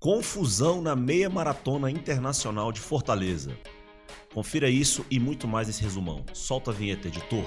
[0.00, 3.50] Confusão na meia maratona internacional de Fortaleza.
[4.32, 6.24] Confira isso e muito mais nesse resumão.
[6.32, 7.42] Solta a vinheta, editor.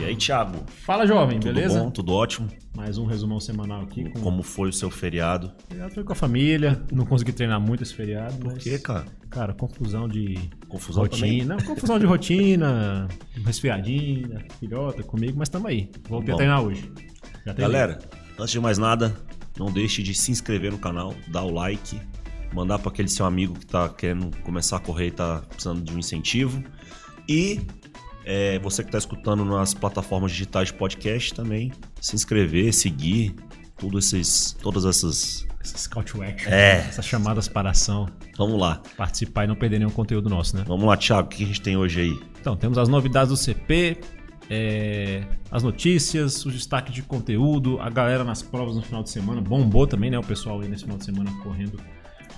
[0.00, 0.64] E aí, Thiago?
[0.86, 1.78] Fala, jovem, Tudo beleza?
[1.78, 1.90] bom?
[1.90, 2.48] Tudo ótimo?
[2.74, 4.08] Mais um resumão semanal aqui.
[4.12, 4.20] Com...
[4.22, 5.52] Como foi o seu feriado?
[5.68, 8.34] Feriado foi com a família, não consegui treinar muito esse feriado.
[8.38, 9.04] Por mas, quê, cara?
[9.28, 10.38] Cara, confusão de
[10.68, 11.56] Confusão rotina.
[11.56, 13.06] Não, confusão de rotina,
[13.44, 15.90] resfriadinha, filhota comigo, mas tamo aí.
[16.08, 16.34] Voltei Bom.
[16.34, 16.90] a treinar hoje.
[17.52, 17.98] Galera,
[18.38, 19.14] antes de mais nada,
[19.58, 22.00] não deixe de se inscrever no canal, dar o like,
[22.52, 25.92] mandar para aquele seu amigo que tá querendo começar a correr e tá precisando de
[25.92, 26.62] um incentivo.
[27.28, 27.60] E
[28.24, 33.34] é, você que tá escutando nas plataformas digitais de podcast também, se inscrever, seguir,
[33.76, 35.46] tudo esses, todas essas.
[35.60, 36.78] Essas call to action, É.
[36.88, 38.08] essas chamadas para ação,
[38.38, 38.80] Vamos lá.
[38.96, 40.64] participar e não perder nenhum conteúdo nosso, né?
[40.66, 42.20] Vamos lá, Thiago, o que a gente tem hoje aí?
[42.40, 43.98] Então, temos as novidades do CP,
[44.50, 49.40] é, as notícias, os destaques de conteúdo, a galera nas provas no final de semana.
[49.40, 50.18] Bombou também, né?
[50.18, 51.78] O pessoal aí nesse final de semana correndo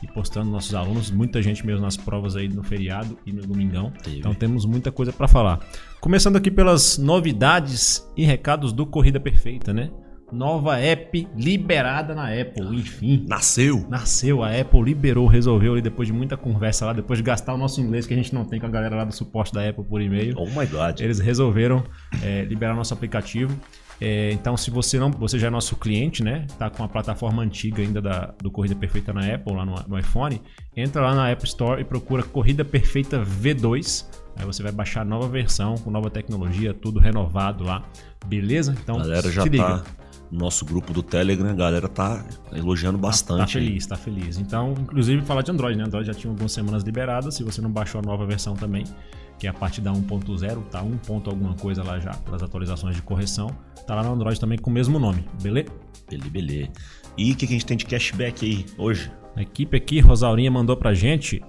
[0.02, 1.10] e postando nossos alunos.
[1.10, 3.92] Muita gente mesmo nas provas aí no feriado e no domingão.
[4.06, 5.60] Então temos muita coisa para falar.
[6.00, 9.90] Começando aqui pelas novidades e recados do Corrida Perfeita, né?
[10.32, 13.24] Nova app liberada na Apple, enfim.
[13.28, 13.86] Nasceu!
[13.88, 17.58] Nasceu, a Apple liberou, resolveu ali depois de muita conversa lá, depois de gastar o
[17.58, 19.84] nosso inglês que a gente não tem com a galera lá do suporte da Apple
[19.84, 20.34] por e-mail.
[20.36, 21.00] Oh my god.
[21.00, 21.84] Eles resolveram
[22.22, 23.56] é, liberar nosso aplicativo.
[24.00, 26.46] É, então, se você não, você já é nosso cliente, né?
[26.58, 29.98] Tá com a plataforma antiga ainda da, do Corrida Perfeita na Apple, lá no, no
[29.98, 30.40] iPhone,
[30.74, 34.06] entra lá na App Store e procura Corrida Perfeita V2.
[34.36, 37.84] Aí você vai baixar a nova versão, com nova tecnologia, tudo renovado lá.
[38.24, 38.74] Beleza?
[38.82, 39.64] Então, galera já se liga.
[39.64, 39.84] tá
[40.30, 43.58] nosso grupo do Telegram, a galera tá elogiando Tá bastante.
[43.58, 43.64] aí.
[43.66, 44.38] feliz, tá feliz.
[44.38, 45.84] Então, inclusive falar de Android, né?
[45.84, 47.34] Android já tinha algumas semanas liberadas.
[47.34, 48.84] Se você não baixou a nova versão também,
[49.38, 52.94] que é a partir da 1.0, tá 1 ponto alguma coisa lá já, pelas atualizações
[52.96, 53.48] de correção.
[53.86, 55.68] Tá lá no Android também com o mesmo nome, beleza?
[56.08, 56.68] Beleza, beleza.
[57.16, 59.10] E o que, que a gente tem de cashback aí hoje?
[59.36, 61.40] A equipe aqui, Rosaurinha, mandou pra gente.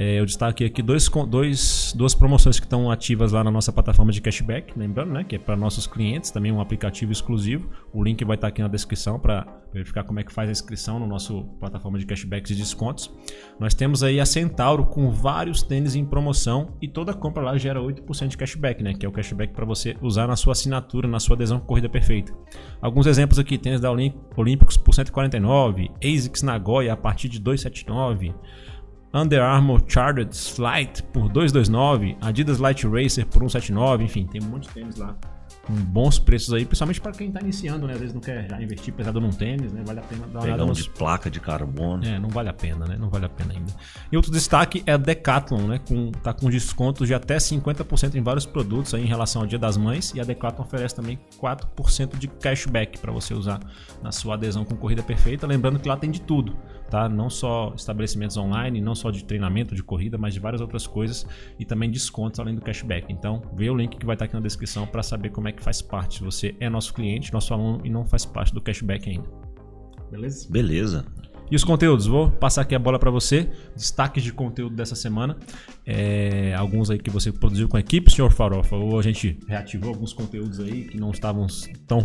[0.00, 4.10] É, eu destaquei aqui dois, dois, duas promoções que estão ativas lá na nossa plataforma
[4.10, 4.72] de cashback.
[4.74, 5.24] Lembrando, né?
[5.24, 7.68] Que é para nossos clientes, também um aplicativo exclusivo.
[7.92, 10.98] O link vai estar aqui na descrição para verificar como é que faz a inscrição
[10.98, 13.12] no nosso plataforma de cashbacks e descontos.
[13.58, 17.78] Nós temos aí a Centauro com vários tênis em promoção e toda compra lá gera
[17.78, 18.94] 8% de cashback, né?
[18.94, 21.90] Que é o cashback para você usar na sua assinatura, na sua adesão com Corrida
[21.90, 22.32] Perfeita.
[22.80, 28.34] Alguns exemplos aqui: tênis da Olímpicos por 149, ASICS Nagoya a partir de 279.
[29.12, 34.68] Under Armour Chartered Flight por 229, Adidas Light Racer por 179, enfim, tem um monte
[34.68, 35.16] de tênis lá
[35.70, 37.92] com bons preços aí, principalmente para quem tá iniciando, né?
[37.92, 39.82] Às vezes não quer já investir pesado num tênis, né?
[39.84, 42.04] Vale a pena dar uma Pegar olhada um nos de placa de carbono.
[42.04, 42.96] é, não vale a pena, né?
[42.98, 43.72] Não vale a pena ainda.
[44.10, 45.80] E outro destaque é a Decathlon, né?
[45.86, 49.58] Com, tá com descontos de até 50% em vários produtos aí em relação ao Dia
[49.58, 50.12] das Mães.
[50.14, 53.60] E a Decathlon oferece também 4% de cashback para você usar
[54.02, 55.46] na sua adesão com Corrida Perfeita.
[55.46, 56.56] Lembrando que lá tem de tudo,
[56.90, 57.08] tá?
[57.08, 61.26] Não só estabelecimentos online, não só de treinamento de corrida, mas de várias outras coisas
[61.58, 63.10] e também descontos além do cashback.
[63.10, 65.62] Então, vê o link que vai estar aqui na descrição para saber como é que
[65.62, 66.18] faz parte.
[66.18, 69.28] Se você é nosso cliente, nosso aluno e não faz parte do cashback ainda.
[70.10, 70.50] Beleza?
[70.50, 71.06] Beleza.
[71.50, 72.06] E os conteúdos?
[72.06, 73.48] Vou passar aqui a bola para você.
[73.74, 75.36] Destaques de conteúdo dessa semana.
[75.84, 78.76] É, alguns aí que você produziu com a equipe, senhor Farofa.
[78.76, 81.48] Ou a gente reativou alguns conteúdos aí que não estavam
[81.88, 82.04] tão,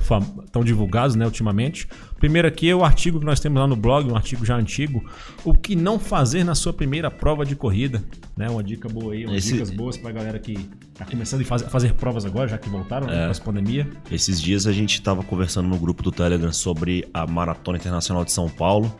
[0.51, 1.87] tão divulgados né, ultimamente.
[2.17, 5.03] Primeiro aqui é o artigo que nós temos lá no blog, um artigo já antigo.
[5.43, 8.03] O que não fazer na sua primeira prova de corrida.
[8.35, 8.49] Né?
[8.49, 10.57] Uma dica boa aí, umas Esse- dicas boas pra galera que
[10.95, 13.87] tá começando a fazer, fazer provas agora, já que voltaram né, pós pandemia.
[14.09, 18.31] Esses dias a gente tava conversando no grupo do Telegram sobre a Maratona Internacional de
[18.31, 18.93] São Paulo.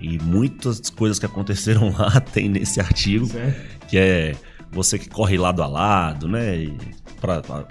[0.00, 3.26] E muitas coisas que aconteceram lá tem nesse artigo.
[3.26, 3.86] Certo.
[3.88, 4.34] que é
[4.70, 6.68] você que corre lado a lado, né?
[7.20, 7.66] pra- pra-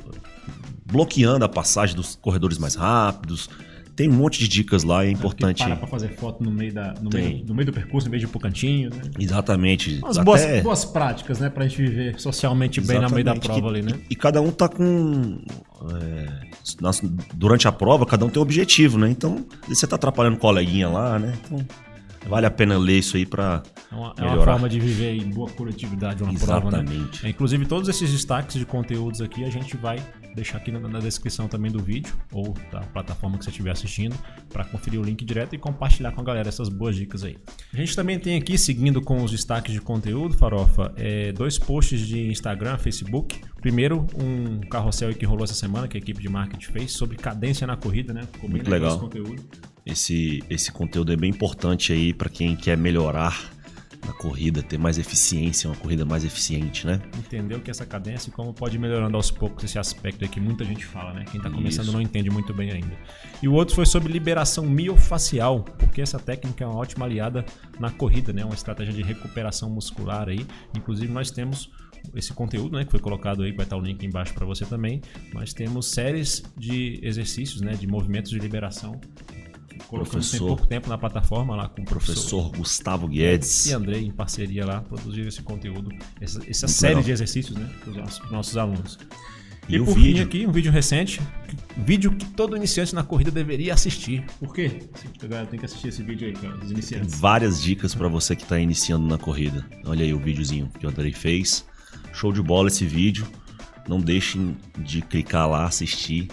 [0.86, 3.50] bloqueando a passagem dos corredores mais rápidos.
[3.96, 5.64] Tem um monte de dicas lá, é importante.
[5.64, 8.22] Para pra fazer foto no meio, da, no, meio, no meio do percurso, em vez
[8.22, 9.02] de ir pro cantinho, né?
[9.20, 9.98] Exatamente.
[10.04, 11.50] Umas até- boas, boas práticas, né?
[11.50, 14.00] Pra gente viver socialmente bem no meio da Exatamente, prova que- ali, né?
[14.08, 15.42] E, e cada um tá com.
[16.00, 16.48] é,
[17.34, 19.10] durante a prova, cada um tem um objetivo, né?
[19.10, 21.34] Então, você tá atrapalhando o coleguinha lá, né?
[21.46, 21.66] Então,
[22.28, 23.62] vale a pena ler isso aí pra.
[23.92, 24.52] É uma, é uma melhorar.
[24.54, 26.78] forma de viver em boa coletividade uma prova, né?
[26.80, 27.26] Exatamente.
[27.26, 30.02] É, inclusive, todos esses destaques de conteúdos aqui a gente vai
[30.34, 34.16] deixar aqui na, na descrição também do vídeo ou da plataforma que você estiver assistindo
[34.50, 37.38] para conferir o link direto e compartilhar com a galera essas boas dicas aí.
[37.74, 42.02] A gente também tem aqui, seguindo com os destaques de conteúdo, Farofa, é, dois posts
[42.08, 43.42] de Instagram, Facebook.
[43.62, 47.66] Primeiro, um carrossel que rolou essa semana que a equipe de marketing fez sobre cadência
[47.66, 48.22] na corrida, né?
[48.32, 48.92] Ficou bem Muito legal legal.
[48.92, 49.44] esse conteúdo.
[49.88, 53.56] Esse, esse conteúdo é bem importante aí pra quem quer melhorar
[54.06, 57.02] na corrida, ter mais eficiência, uma corrida mais eficiente, né?
[57.18, 60.30] Entender o que essa cadência e como pode ir melhorando aos poucos esse aspecto aí
[60.30, 61.26] que muita gente fala, né?
[61.32, 61.94] Quem tá começando Isso.
[61.94, 62.98] não entende muito bem ainda.
[63.42, 67.46] E o outro foi sobre liberação miofacial, porque essa técnica é uma ótima aliada
[67.80, 68.44] na corrida, né?
[68.44, 70.46] Uma estratégia de recuperação muscular aí.
[70.76, 71.70] Inclusive nós temos
[72.16, 75.02] esse conteúdo, né, que foi colocado aí, vai estar o link embaixo para você também.
[75.34, 79.00] Nós temos séries de exercícios, né, de movimentos de liberação.
[79.78, 83.66] Colocamos tem Professor- pouco tempo na plataforma lá com o professor Professor Gustavo Guedes.
[83.68, 85.90] e Andrei, em parceria lá, produziram esse conteúdo,
[86.22, 87.04] essa, essa Muito série legal.
[87.06, 88.98] de exercícios, né, para os nossos, alunos.
[89.70, 90.16] E, E o por vídeo?
[90.18, 91.20] fim aqui, um vídeo recente,
[91.76, 94.24] vídeo que todo iniciante na corrida deveria assistir.
[94.40, 94.80] Por quê?
[95.24, 97.20] Galera tem que assistir esse vídeo aí, cara, Tem iniciantes.
[97.20, 99.66] várias dicas para você que tá iniciando na corrida.
[99.86, 101.66] Olha aí o videozinho que o Andrei fez.
[102.14, 103.28] Show de bola esse vídeo.
[103.90, 106.30] Não deixem de clicar lá, assistir.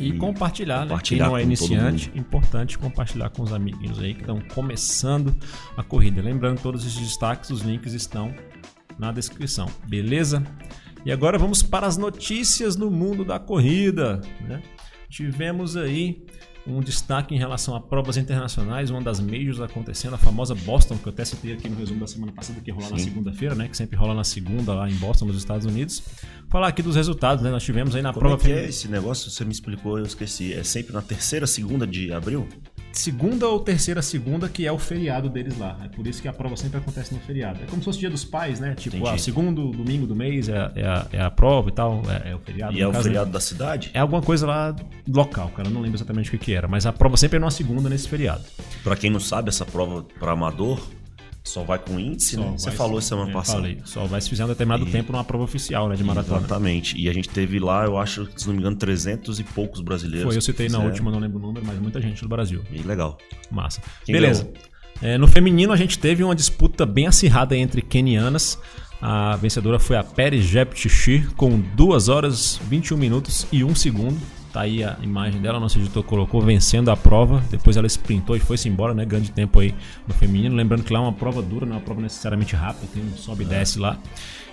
[0.00, 1.30] E, E compartilhar, compartilhar né?
[1.30, 5.36] Quem não é iniciante, importante compartilhar com os amiguinhos aí que estão começando
[5.76, 6.20] a corrida.
[6.22, 8.34] Lembrando, todos esses destaques, os links estão
[8.98, 10.42] na descrição, beleza?
[11.04, 14.62] E agora vamos para as notícias no mundo da corrida, né?
[15.10, 16.24] Tivemos aí
[16.66, 21.08] um destaque em relação a provas internacionais, uma das majors acontecendo, a famosa Boston, que
[21.08, 23.04] eu até citei aqui no resumo da semana passada, que ia rolar na Sim.
[23.04, 23.66] segunda-feira, né?
[23.68, 26.02] Que sempre rola na segunda lá em Boston, nos Estados Unidos.
[26.48, 27.50] Falar aqui dos resultados, né?
[27.50, 29.30] Nós tivemos aí na Como é prova que é esse negócio?
[29.30, 30.52] Você me explicou, eu esqueci.
[30.52, 32.46] É sempre na terceira, segunda de abril?
[32.92, 35.76] Segunda ou terceira segunda, que é o feriado deles lá.
[35.84, 37.60] É por isso que a prova sempre acontece no feriado.
[37.62, 38.74] É como se fosse dia dos pais, né?
[38.74, 39.14] Tipo, Entendi.
[39.14, 42.30] ah, segundo domingo do mês é, a- é a, é a prova e tal, é,
[42.30, 42.72] é o feriado.
[42.76, 43.90] E é o caso, feriado da cidade?
[43.94, 44.74] É alguma coisa lá
[45.08, 45.68] local, cara.
[45.68, 46.66] Eu não lembro exatamente o que, que era.
[46.68, 48.42] Mas a prova sempre é numa segunda nesse feriado.
[48.82, 50.80] Pra quem não sabe, essa prova para amador
[51.42, 52.52] só vai com índice, Só né?
[52.52, 53.60] Você falou semana é, passada.
[53.60, 53.78] Falei.
[53.84, 55.96] Só vai se fizer um determinado tempo numa prova oficial, né?
[55.96, 56.38] De maratona.
[56.38, 57.00] Exatamente.
[57.00, 60.28] E a gente teve lá, eu acho, se não me engano, 300 e poucos brasileiros.
[60.28, 60.90] Foi, eu citei na fizeram.
[60.90, 62.62] última, não lembro o número, mas muita gente do Brasil.
[62.70, 63.16] E legal.
[63.50, 63.80] Massa.
[64.04, 64.48] Quem Beleza.
[65.02, 68.58] É, no feminino, a gente teve uma disputa bem acirrada entre kenianas.
[69.00, 74.20] A vencedora foi a Peri Jepchichi, com 2 horas, 21 minutos e 1 segundo.
[74.52, 77.40] Tá aí a imagem dela, nosso editor colocou vencendo a prova.
[77.50, 79.04] Depois ela sprintou e foi-se embora, né?
[79.04, 79.72] Grande tempo aí
[80.08, 80.56] no feminino.
[80.56, 83.16] Lembrando que lá é uma prova dura, não é uma prova necessariamente rápida, tem um
[83.16, 83.96] sobe e desce lá.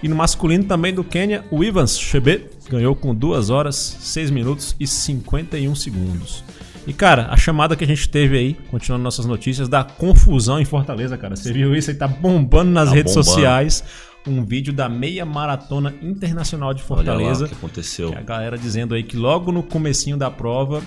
[0.03, 4.75] E no masculino também do Quênia, o Ivans Chebet ganhou com 2 horas, 6 minutos
[4.79, 6.43] e 51 segundos.
[6.85, 10.63] E, cara, a chamada que a gente teve aí, continuando nossas notícias, da confusão em
[10.63, 11.35] Fortaleza, cara.
[11.35, 11.97] Você viu isso aí?
[11.97, 13.25] Tá bombando nas Tá redes bombando.
[13.29, 13.83] sociais.
[14.27, 17.41] Um vídeo da meia maratona internacional de Olha Fortaleza.
[17.41, 18.11] lá o que aconteceu.
[18.11, 20.83] Que a galera dizendo aí que logo no comecinho da prova,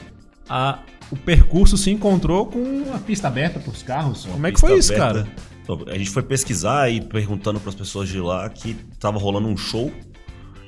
[0.49, 4.27] a, o percurso se encontrou com a pista aberta para os carros.
[4.27, 5.25] Como é que foi isso, aberta.
[5.25, 5.37] cara?
[5.63, 9.49] Então, A gente foi pesquisar e perguntando para as pessoas de lá que tava rolando
[9.49, 9.91] um show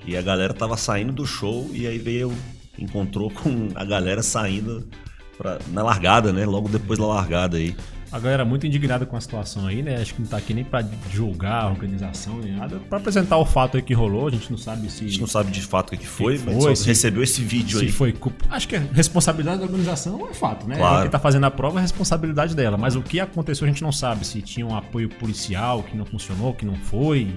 [0.07, 2.33] e a galera tava saindo do show e aí veio,
[2.79, 4.89] encontrou com a galera saindo
[5.37, 6.47] pra, na largada, né?
[6.47, 7.75] Logo depois da largada aí.
[8.13, 9.97] A galera muito indignada com a situação aí, né?
[9.97, 12.79] Acho que não tá aqui nem pra julgar a organização nem nada.
[12.89, 15.05] Pra apresentar o fato aí que rolou, a gente não sabe se.
[15.05, 17.23] A gente não sabe de fato o que, foi, Que mas foi, só se- recebeu
[17.23, 17.91] esse vídeo Se aí.
[17.91, 18.45] foi culpa.
[18.51, 20.77] Acho que a responsabilidade da organização é fato, né?
[20.77, 21.03] Claro.
[21.03, 22.77] Quem tá fazendo a prova é a responsabilidade dela.
[22.77, 24.27] Mas o que aconteceu a gente não sabe.
[24.27, 27.29] Se tinha um apoio policial que não funcionou, que não foi.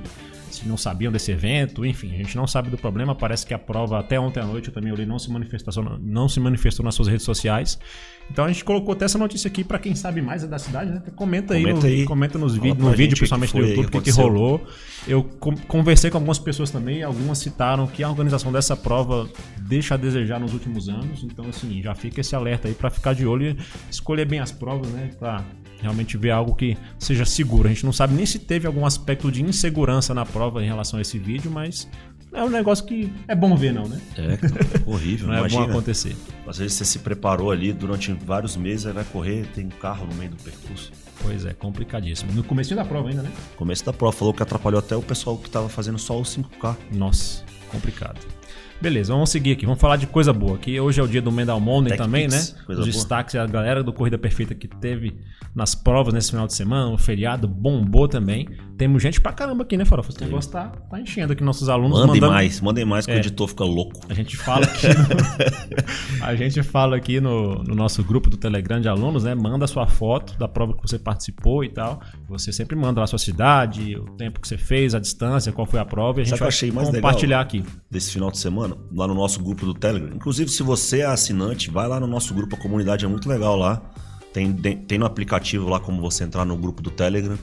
[0.56, 3.14] Se não sabiam desse evento, enfim, a gente não sabe do problema.
[3.16, 6.28] Parece que a prova, até ontem à noite, eu também olhei, não se manifestou, não
[6.30, 7.78] se manifestou nas suas redes sociais.
[8.32, 10.90] Então a gente colocou até essa notícia aqui pra quem sabe mais é da cidade,
[10.92, 11.02] né?
[11.16, 12.06] Comenta aí, Comenta no, aí.
[12.06, 14.66] comenta nos vídeos, no vídeo, principalmente no YouTube, o que, que rolou.
[15.08, 19.30] Eu con- conversei com algumas pessoas também, algumas citaram que a organização dessa prova
[19.60, 21.24] deixa a desejar nos últimos anos.
[21.24, 23.58] Então, assim, já fica esse alerta aí pra ficar de olho e
[23.92, 25.12] escolher bem as provas, né?
[25.20, 25.44] Pra
[25.86, 27.68] realmente ver algo que seja seguro.
[27.68, 31.00] A gente não sabe nem se teve algum aspecto de insegurança na prova em relação
[31.00, 31.88] a esse vídeo, mas
[32.34, 34.00] é um negócio que é bom ver, não, né?
[34.18, 35.28] É, horrível.
[35.28, 35.66] Não é imagina.
[35.66, 36.16] bom acontecer.
[36.46, 40.06] Às vezes você se preparou ali durante vários meses, aí vai correr, tem um carro
[40.06, 40.92] no meio do percurso.
[41.22, 42.34] Pois é, complicadíssimo.
[42.34, 43.32] No começo da prova ainda, né?
[43.56, 46.76] Começo da prova falou que atrapalhou até o pessoal que tava fazendo só o 5K.
[46.92, 48.20] Nossa, complicado.
[48.82, 49.66] Beleza, vamos seguir aqui.
[49.66, 50.58] Vamos falar de coisa boa.
[50.58, 52.38] Que hoje é o dia do Mendal Monday Tech também, né?
[52.38, 52.86] Pix, Os boa.
[52.86, 55.16] destaques, a galera do Corrida Perfeita que teve
[55.56, 58.48] nas provas nesse final de semana, o feriado bombou também.
[58.78, 60.10] Temos gente pra caramba aqui, né, Farofa?
[60.12, 61.98] Esse negócio tá, tá enchendo aqui nossos alunos.
[61.98, 63.16] Mandem mandando- mais, mandem mais que É.
[63.16, 63.98] o editor fica louco.
[64.10, 68.82] A gente fala aqui, no, a gente fala aqui no, no nosso grupo do Telegram
[68.82, 69.34] de alunos, né?
[69.34, 72.02] Manda sua foto da prova que você participou e tal.
[72.28, 75.66] Você sempre manda lá a sua cidade, o tempo que você fez, a distância, qual
[75.66, 76.20] foi a prova.
[76.20, 77.42] E a gente Sabe vai achei mais compartilhar legal?
[77.62, 77.64] aqui.
[77.90, 80.16] Desse final de semana, lá no nosso grupo do Telegram.
[80.16, 83.56] Inclusive, se você é assinante, vai lá no nosso grupo, a comunidade é muito legal
[83.56, 83.82] lá.
[84.34, 87.38] Tem, tem no aplicativo lá como você entrar no grupo do Telegram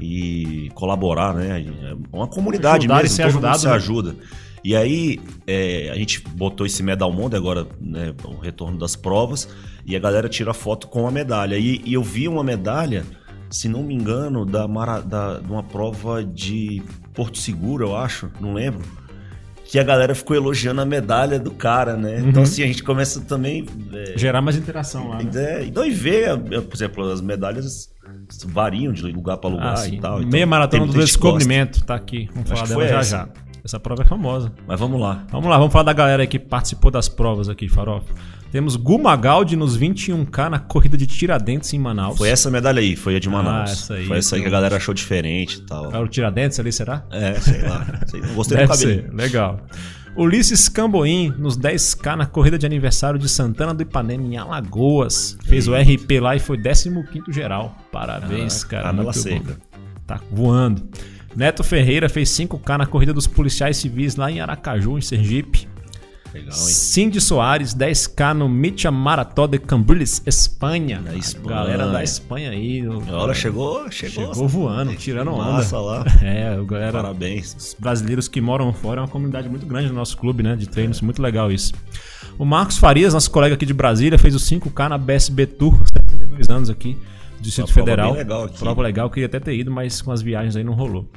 [0.00, 1.60] e colaborar, né?
[1.60, 3.72] É uma comunidade Ajudar e mesmo, todo ajudado, mundo se né?
[3.72, 4.16] ajuda.
[4.64, 9.48] E aí, é, a gente botou esse Medal Monde agora, né, o retorno das provas,
[9.86, 11.56] e a galera tira foto com a medalha.
[11.56, 13.04] E, e eu vi uma medalha
[13.50, 16.82] se não me engano, da, Mara, da, de uma prova de
[17.14, 18.84] Porto Seguro, eu acho, não lembro.
[19.70, 22.20] Que a galera ficou elogiando a medalha do cara, né?
[22.26, 23.66] Então, assim, a gente começa também.
[23.92, 25.30] é, Gerar mais interação lá, né?
[25.34, 27.90] é, então, e ver, por exemplo, as medalhas
[28.46, 30.18] variam de lugar para lugar Ah, e tal.
[30.20, 32.30] então Meia maratona tem do descobrimento, tá aqui.
[32.34, 33.28] Vamos Acho falar dela já já.
[33.64, 34.52] Essa prova é famosa.
[34.66, 35.24] Mas vamos lá.
[35.30, 38.12] Vamos lá, vamos falar da galera aí que participou das provas aqui, Farofa.
[38.50, 42.16] Temos Gu Magaldi nos 21K na corrida de Tiradentes em Manaus.
[42.16, 43.68] Foi essa medalha aí, foi a de Manaus.
[43.70, 45.88] Ah, essa aí, foi essa aí que a galera achou diferente e tal.
[45.88, 47.04] Era o Tiradentes ali, será?
[47.10, 47.86] É, sei lá.
[48.26, 49.02] Não gostei do Deve cabelo.
[49.02, 49.60] ser, legal.
[50.16, 55.36] Ulisses Camboim nos 10K na corrida de aniversário de Santana do Ipanema em Alagoas.
[55.44, 57.76] Fez o RP lá e foi 15º geral.
[57.92, 58.92] Parabéns, Ah, cara.
[58.94, 59.52] muito seca.
[59.52, 59.78] bom.
[60.06, 60.88] Tá voando.
[61.36, 65.68] Neto Ferreira fez 5K na corrida dos policiais civis lá em Aracaju, em Sergipe.
[66.34, 66.54] Legal, hein?
[66.66, 71.00] Cindy Soares, 10K no Mitja Marató de Cambrils, Espanha.
[71.00, 71.48] Da Espanha.
[71.56, 72.86] Galera da Espanha aí.
[72.86, 74.34] o- Olha, chegou, chegou.
[74.34, 75.52] Chegou voando, tirando onda.
[75.52, 76.04] Massa lá.
[76.22, 77.54] É, galera Parabéns.
[77.58, 80.54] os brasileiros que moram fora é uma comunidade muito grande no nosso clube, né?
[80.54, 81.72] De treinos, muito legal isso.
[82.38, 86.48] O Marcos Farias, nosso colega aqui de Brasília, fez o 5K na BSB Tour, 72
[86.50, 86.96] anos aqui,
[87.40, 88.08] Distrito prova Federal.
[88.12, 88.58] bem legal aqui.
[88.58, 91.10] Prova legal, queria até ter ido, mas com as viagens aí não rolou.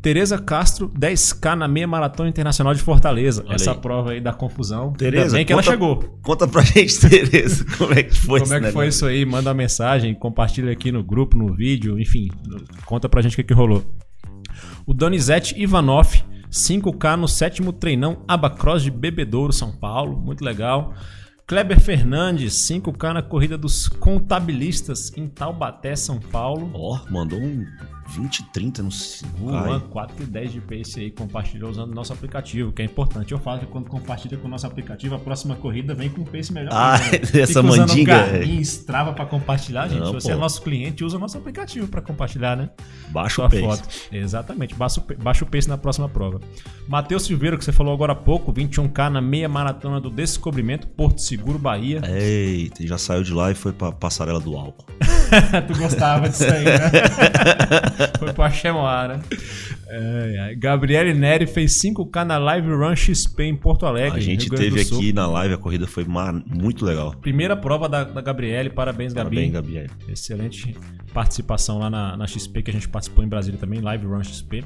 [0.00, 3.42] Tereza Castro, 10K na meia maratona internacional de Fortaleza.
[3.46, 3.78] Olha Essa aí.
[3.78, 4.92] prova aí da confusão.
[4.92, 6.18] Tereza, bem que ela conta- chegou.
[6.22, 9.24] Conta pra gente, Tereza, como é que foi Como é que foi isso aí?
[9.24, 12.28] Manda uma mensagem, compartilha aqui no grupo, no vídeo, enfim,
[12.84, 13.82] conta pra gente o que, que rolou.
[14.86, 16.12] O Donizete Ivanov,
[16.50, 20.92] 5K no sétimo treinão Abacross de Bebedouro, São Paulo, muito legal.
[21.46, 26.70] Kleber Fernandes, 5K na corrida dos contabilistas em Taubaté, São Paulo.
[26.72, 27.66] Ó, mandou um
[28.08, 32.12] 20, 30 no 5 Juan, 4 e 10 de pace aí, compartilhou usando o nosso
[32.12, 33.32] aplicativo, que é importante.
[33.32, 36.24] Eu falo que quando compartilha com o nosso aplicativo, a próxima corrida vem com um
[36.24, 36.72] pace melhor.
[36.72, 37.20] Ah, né?
[37.40, 40.00] essa mandinga, Garmin, Strava pra compartilhar, gente.
[40.00, 40.34] Não, Se você pô.
[40.34, 42.70] é nosso cliente, usa o nosso aplicativo pra compartilhar, né?
[43.08, 43.62] Baixa Sua o pace.
[43.62, 43.88] foto.
[44.12, 46.40] Exatamente, baixa o, baixa o pace na próxima prova.
[46.88, 51.20] Matheus Silveira, que você falou agora há pouco, 21K na meia maratona do Descobrimento, Porto
[51.20, 52.00] Seguro, Bahia.
[52.06, 54.86] Eita, já saiu de lá e foi pra passarela do álcool.
[55.66, 56.78] tu gostava disso aí, né?
[58.18, 59.20] Foi pro Axemoá, né?
[59.88, 60.54] Ai, ai.
[60.56, 64.18] Gabriele Neri fez 5K na Live Run XP em Porto Alegre.
[64.18, 67.14] A gente teve aqui na live, a corrida foi muito legal.
[67.20, 69.30] Primeira prova da, da Gabriele, parabéns, Gabi.
[69.30, 69.86] Parabéns, Gabriel.
[70.08, 70.76] Excelente
[71.12, 74.64] participação lá na, na XP, que a gente participou em Brasília também, Live Run XP.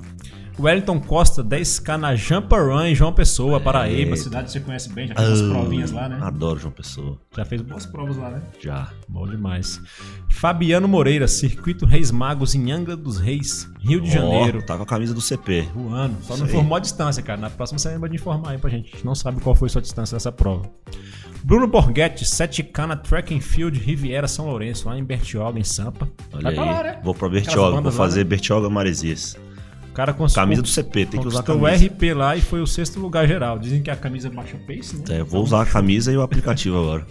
[0.58, 5.14] Wellington Costa, 10K na Run em João Pessoa, Paraíba, cidade que você conhece bem, já
[5.14, 6.18] fez umas Ah, provinhas lá, né?
[6.20, 7.16] Adoro João Pessoa.
[7.36, 8.42] Já fez boas provas lá, né?
[8.60, 8.88] Já.
[9.08, 9.80] Bom demais.
[10.30, 14.62] Fabiano Moreira, Circuito Reis Magos em Angra dos Reis, Rio de Ó, Janeiro.
[14.62, 15.68] tá com a camisa do CP.
[15.74, 16.16] Voando.
[16.22, 16.52] Só Isso não aí.
[16.52, 17.40] informou a distância, cara.
[17.40, 18.88] Na próxima você lembra de informar aí pra gente.
[18.88, 20.68] A gente não sabe qual foi sua distância dessa prova.
[21.44, 26.08] Bruno Borghetti, 7K na Track and Field Riviera São Lourenço, lá em Bertioga, em Sampa.
[26.32, 26.56] Olha Vai aí.
[26.56, 27.00] pra lá, né?
[27.04, 28.24] Vou pra Bertioga, vou bandas lá, fazer né?
[28.24, 29.36] Bertioga Maresias.
[29.98, 30.42] Cara conseguiu.
[30.42, 31.86] Camisa do CP, tem que usar a conquistou o camisa.
[31.86, 33.58] RP lá e foi o sexto lugar geral.
[33.58, 35.18] Dizem que a camisa baixa pace, né?
[35.18, 37.04] É, vou usar a camisa e o aplicativo agora.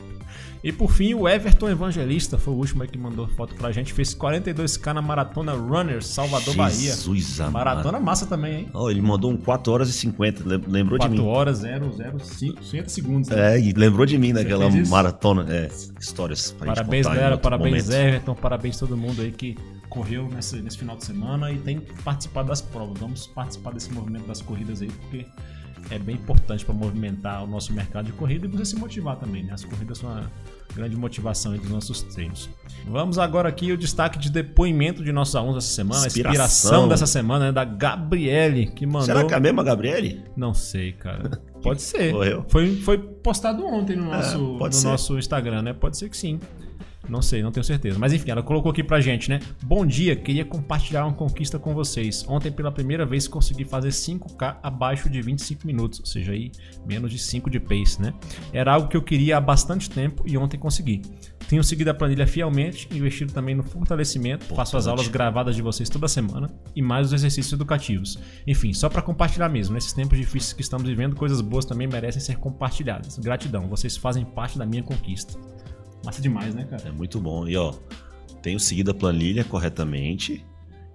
[0.63, 3.93] E por fim, o Everton Evangelista foi o último aí que mandou foto pra gente.
[3.93, 6.71] Fez 42k na Maratona Runners, Salvador, Bahia.
[6.91, 7.53] Jesus amado.
[7.53, 8.69] Maratona massa também, hein?
[8.73, 11.29] Ó, ele mandou um 4 horas e 50, lem- lembrou de 4 mim.
[11.29, 13.29] horas, 0, 0, 5, 50 segundos.
[13.29, 13.55] né?
[13.55, 15.45] É, e lembrou de mim naquela maratona.
[15.49, 17.37] É, histórias pra gente Parabéns, contar em galera.
[17.37, 18.01] Parabéns, momento.
[18.07, 18.35] Everton.
[18.35, 19.55] Parabéns todo mundo aí que
[19.89, 22.99] correu nesse, nesse final de semana e tem participado das provas.
[22.99, 25.25] Vamos participar desse movimento das corridas aí, porque
[25.89, 29.43] é bem importante para movimentar o nosso mercado de corrida e você se motivar também,
[29.43, 29.53] né?
[29.53, 30.31] As corridas são uma
[30.75, 32.49] grande motivação aí dos nossos treinos.
[32.85, 36.45] Vamos agora aqui o destaque de depoimento de nossos alunos essa semana, a Inspiração.
[36.45, 37.51] inspiração dessa semana, né?
[37.51, 39.03] Da Gabriele, que mandou.
[39.03, 40.23] Será que é a mesma Gabriele?
[40.35, 41.41] Não sei, cara.
[41.61, 42.13] Pode ser.
[42.13, 42.45] Morreu.
[42.47, 44.87] Foi, foi postado ontem no nosso, pode no ser.
[44.87, 45.73] nosso Instagram, né?
[45.73, 46.39] Pode ser que sim.
[47.09, 47.97] Não sei, não tenho certeza.
[47.97, 49.39] Mas enfim, ela colocou aqui pra gente, né?
[49.63, 52.25] Bom dia, queria compartilhar uma conquista com vocês.
[52.27, 56.51] Ontem, pela primeira vez, consegui fazer 5K abaixo de 25 minutos, ou seja, aí
[56.85, 58.13] menos de 5 de pace, né?
[58.51, 61.01] Era algo que eu queria há bastante tempo e ontem consegui.
[61.47, 65.87] Tenho seguido a planilha fielmente, investido também no fortalecimento, faço as aulas gravadas de vocês
[65.87, 68.19] toda semana e mais os exercícios educativos.
[68.45, 72.21] Enfim, só para compartilhar mesmo, nesses tempos difíceis que estamos vivendo, coisas boas também merecem
[72.21, 73.17] ser compartilhadas.
[73.17, 75.39] Gratidão, vocês fazem parte da minha conquista.
[76.05, 76.87] Massa demais, né, cara?
[76.87, 77.47] É muito bom.
[77.47, 77.73] E ó,
[78.41, 80.45] tenho seguido a planilha corretamente,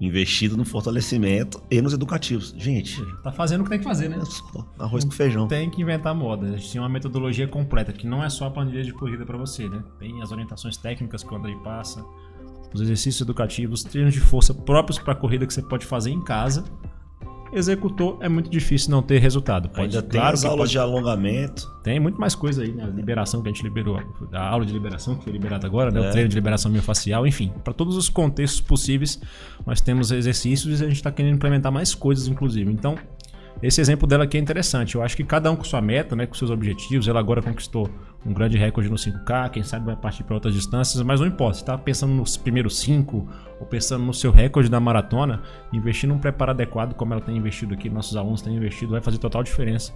[0.01, 2.55] investido no fortalecimento e nos educativos.
[2.57, 4.19] Gente, Tá fazendo o que tem que fazer, né?
[4.19, 5.47] é arroz com feijão.
[5.47, 6.47] Tem que inventar moda.
[6.49, 9.39] A gente tem uma metodologia completa, que não é só a planilha de corrida para
[9.39, 9.83] você, né?
[9.99, 12.05] Tem as orientações técnicas que o Andrei passa,
[12.75, 16.65] os exercícios educativos, treinos de força próprios para corrida que você pode fazer em casa.
[17.53, 19.69] Executou, é muito difícil não ter resultado.
[19.69, 20.73] Pode, Ainda tem claro as aulas pode...
[20.73, 21.71] de alongamento.
[21.83, 22.85] Tem muito mais coisa aí, né?
[22.85, 24.01] A liberação que a gente liberou,
[24.33, 26.05] a aula de liberação que foi liberada agora, né?
[26.05, 26.09] É.
[26.09, 27.53] O treino de liberação miofascial, enfim.
[27.63, 29.21] Para todos os contextos possíveis,
[29.67, 32.73] nós temos exercícios e a gente está querendo implementar mais coisas, inclusive.
[32.73, 32.97] Então,
[33.63, 34.97] esse exemplo dela aqui é interessante.
[34.97, 37.07] Eu acho que cada um com sua meta, né, com seus objetivos.
[37.07, 37.89] Ela agora conquistou
[38.25, 41.55] um grande recorde no 5K, quem sabe vai partir para outras distâncias, mas não importa.
[41.55, 46.19] Se está pensando nos primeiros 5 ou pensando no seu recorde da maratona, investir num
[46.19, 49.93] preparo adequado, como ela tem investido aqui, nossos alunos têm investido, vai fazer total diferença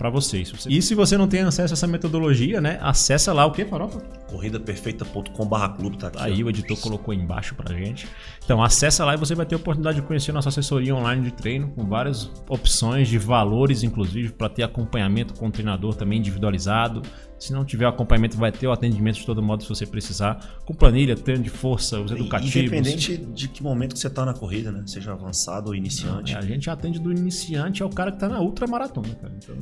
[0.00, 0.50] para vocês.
[0.50, 0.70] Você...
[0.70, 2.78] E se você não tem acesso a essa metodologia, né?
[2.80, 4.00] Acessa lá o que, Farofa?
[4.30, 6.18] corridaperfeita.com/clube tá aqui.
[6.20, 6.46] Aí ó.
[6.46, 8.08] o editor colocou embaixo pra gente.
[8.42, 11.32] Então acessa lá e você vai ter a oportunidade de conhecer nossa assessoria online de
[11.32, 17.02] treino com várias opções de valores, inclusive para ter acompanhamento com o treinador também individualizado.
[17.40, 20.74] Se não tiver acompanhamento, vai ter o atendimento de todo modo se você precisar, com
[20.74, 22.54] planilha, treino de força, os educativos.
[22.54, 24.82] Independente de que momento que você está na corrida, né?
[24.86, 26.34] Seja avançado ou iniciante.
[26.34, 29.32] Não, a gente atende do iniciante ao cara que está na ultramaratona, cara.
[29.36, 29.56] Então,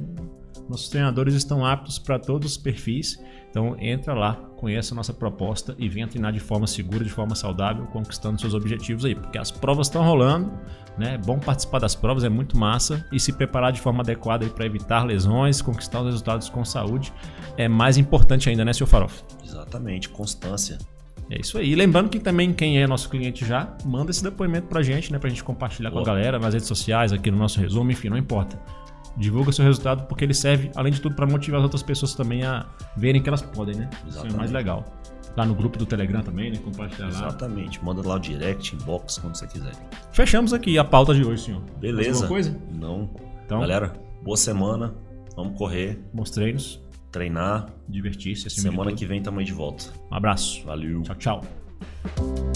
[0.68, 3.22] nossos treinadores estão aptos para todos os perfis.
[3.50, 7.34] Então entra lá, conheça a nossa proposta e venha treinar de forma segura, de forma
[7.34, 10.52] saudável, conquistando seus objetivos aí, porque as provas estão rolando,
[10.98, 11.14] né?
[11.14, 14.66] É bom participar das provas, é muito massa e se preparar de forma adequada para
[14.66, 17.12] evitar lesões, conquistar os resultados com saúde
[17.56, 19.22] é mais importante ainda, né, seu Farof?
[19.44, 20.78] Exatamente, constância.
[21.30, 21.70] É isso aí.
[21.70, 25.18] E lembrando que também quem é nosso cliente já, manda esse depoimento pra gente, né?
[25.18, 26.02] Pra gente compartilhar Boa.
[26.02, 28.58] com a galera nas redes sociais, aqui no nosso resumo, enfim, não importa.
[29.16, 32.44] Divulga seu resultado porque ele serve, além de tudo, para motivar as outras pessoas também
[32.44, 33.90] a verem que elas podem, né?
[34.06, 34.26] Exatamente.
[34.28, 34.84] Isso é mais legal.
[35.36, 36.58] Lá no grupo do Telegram também, né?
[36.58, 37.12] Compartilhar lá.
[37.12, 37.84] Exatamente.
[37.84, 39.72] Manda lá o direct, inbox, quando você quiser.
[40.12, 41.62] Fechamos aqui a pauta de hoje, senhor.
[41.80, 42.10] Beleza.
[42.10, 42.58] alguma coisa?
[42.72, 43.10] Não.
[43.44, 44.94] Então, Galera, boa semana.
[45.36, 46.00] Vamos correr.
[46.12, 46.82] Bons treinos.
[47.12, 47.66] Treinar.
[47.88, 48.50] Divertir-se.
[48.50, 49.84] Semana que vem também de volta.
[50.10, 50.64] Um abraço.
[50.64, 51.02] Valeu.
[51.02, 52.48] Tchau, tchau.